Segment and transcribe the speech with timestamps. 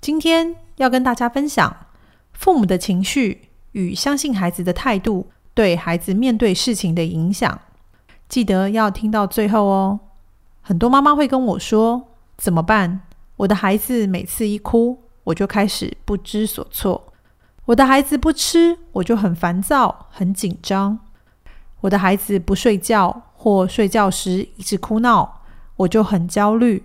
[0.00, 1.76] 今天要跟大家分享
[2.32, 7.60] 父母的情绪与相信孩子的态度对孩子面对事情的影响。
[8.28, 10.00] 记得要听到最后哦。
[10.60, 12.08] 很多妈妈会跟我说
[12.38, 13.00] ：“怎么办？
[13.38, 17.12] 我的孩子每次一哭，我就开始不知所措；
[17.64, 20.98] 我的孩子不吃，我就很烦躁、很紧张；
[21.80, 25.42] 我的孩子不睡觉或睡觉时一直哭闹，
[25.76, 26.84] 我就很焦虑。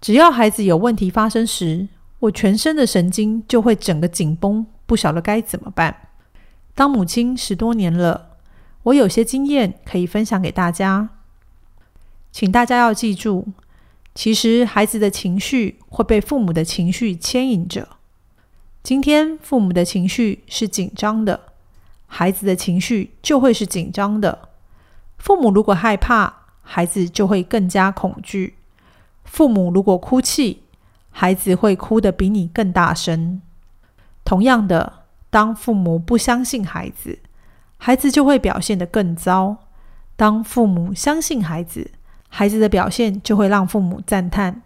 [0.00, 1.88] 只要孩子有问题发生时，
[2.20, 6.08] 我全身的神经就会整个紧绷，不晓得该怎么办。
[6.74, 8.36] 当母亲十多年了，
[8.84, 11.10] 我有些经验可以分享给大家，
[12.32, 13.48] 请大家要记住：
[14.14, 17.88] 其实孩子的情绪会被父母的情绪牵引着。
[18.82, 21.52] 今天父母的情绪是紧张的，
[22.06, 24.50] 孩子的情绪就会是紧张的。
[25.18, 28.54] 父母如果害怕，孩子就会更加恐惧。
[29.24, 30.62] 父母如果哭泣，
[31.18, 33.40] 孩子会哭得比你更大声。
[34.22, 34.92] 同样的，
[35.30, 37.20] 当父母不相信孩子，
[37.78, 39.56] 孩子就会表现得更糟；
[40.14, 41.90] 当父母相信孩子，
[42.28, 44.60] 孩子的表现就会让父母赞叹。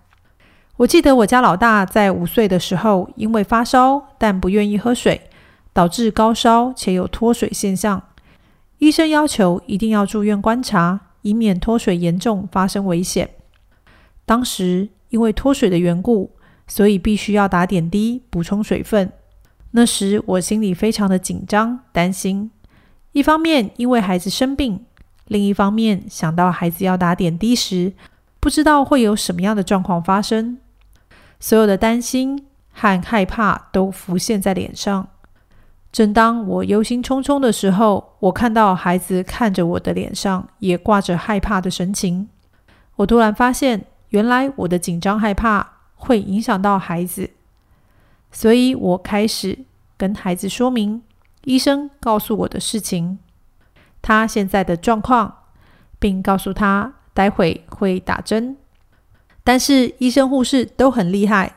[0.79, 5.31] 我记得我家老大在五岁的时候，因为发烧但不愿意喝水，
[5.73, 8.03] 导致高烧且有脱水现象。
[8.79, 13.31] 医生要求一定要住院观察，以免脱水严重发生危险。
[14.27, 16.33] 当时因为脱水的缘故。
[16.71, 19.11] 所以必须要打点滴补充水分。
[19.73, 22.53] 那时我心里非常的紧张担心，
[23.11, 24.87] 一方面因为孩子生病，
[25.27, 27.93] 另一方面想到孩子要打点滴时，
[28.39, 30.59] 不知道会有什么样的状况发生，
[31.41, 35.09] 所有的担心和害怕都浮现在脸上。
[35.91, 42.29] 正当我忧心忡忡的时候，我看到孩子看着我的脸上也挂着害怕的神情。
[42.95, 45.80] 我突然发现，原来我的紧张害怕。
[46.01, 47.31] 会影响到孩子，
[48.33, 49.59] 所以我开始
[49.99, 51.03] 跟孩子说明
[51.45, 53.19] 医生告诉我的事情，
[54.01, 55.45] 他现在的状况，
[55.99, 58.57] 并告诉他待会会打针。
[59.45, 61.57] 但是医生护士都很厉害，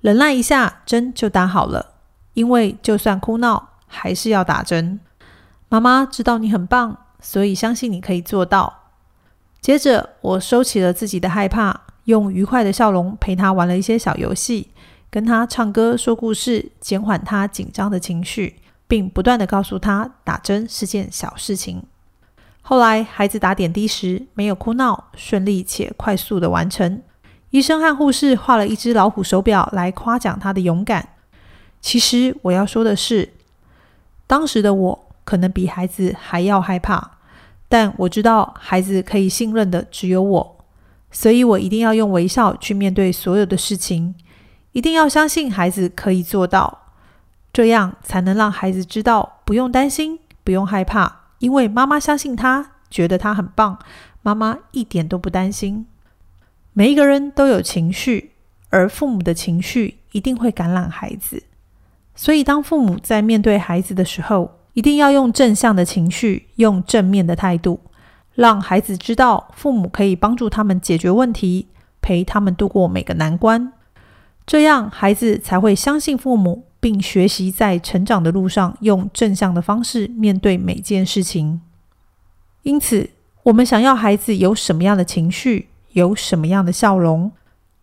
[0.00, 1.90] 忍耐一下针就打好了。
[2.34, 4.98] 因为就算哭闹，还是要打针。
[5.68, 8.80] 妈妈知道你很棒，所以相信你可以做到。
[9.60, 11.82] 接着我收起了自己的害怕。
[12.04, 14.68] 用愉快的笑容陪他玩了一些小游戏，
[15.10, 18.56] 跟他唱歌、说故事，减缓他紧张的情绪，
[18.88, 21.82] 并不断的告诉他打针是件小事情。
[22.60, 27.02] 后来孩子打点滴时没有哭闹，顺利且快速的完成。
[27.50, 31.08] 医生和护士画了一只老虎手表来夸奖他的勇敢。
[31.80, 33.32] 其实我要说的是，
[34.26, 37.18] 当时的我可能比孩子还要害怕，
[37.68, 40.61] 但我知道孩子可以信任的只有我。
[41.12, 44.14] 所以我一定要用微笑去面对所有的事情，
[44.72, 46.86] 一定要相信孩子可以做到，
[47.52, 53.78] 这样才能让孩子知道不用担心，不用害怕，因为妈妈相信他，觉得他很棒，
[54.22, 55.86] 妈妈一点都不担心。
[56.72, 58.32] 每一个人都有情绪，
[58.70, 61.42] 而父母的情绪一定会感染孩子，
[62.14, 67.78] 所以当父母在面对孩子的时候，一定要用正向的情绪，用正面的态度。
[68.34, 71.68] 让孩子知道，父母可以帮助他们解决问题，
[72.00, 73.72] 陪他们度过每个难关，
[74.46, 81.60] 这样孩子才会相信父母，并学习在成长的路上用正向的方式面对每件事情。
[82.62, 83.10] 因此，
[83.42, 87.30] 我们想要孩子有什么样的情绪，有什么样的笑容，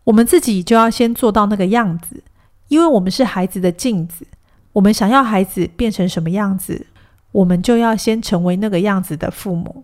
[0.06, 2.24] 我们自己就要先做到那个样子，
[2.69, 4.25] 因为我们是孩子的镜子。
[4.74, 6.88] 我们想要孩子变成什么样子，
[7.31, 9.84] 我们就要先成为那个样子的父母。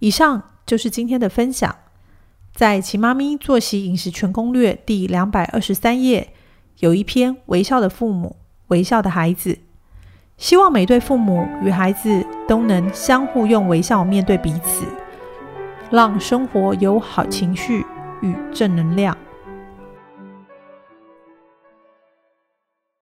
[0.00, 1.76] 以上就是今天的分享，
[2.54, 6.32] 在《奇妈咪作息饮食全攻略》第两百二十三页，
[6.78, 8.36] 有一篇微笑的父母，
[8.68, 9.58] 微笑的孩子。
[10.38, 14.86] 希望每对父母与孩子都能相互用微笑面对彼此，
[15.90, 17.84] 让生活有好情绪
[18.22, 19.14] 与正能量。